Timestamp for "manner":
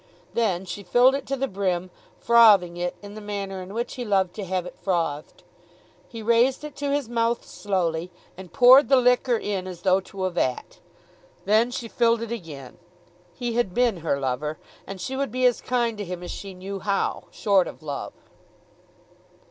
3.21-3.61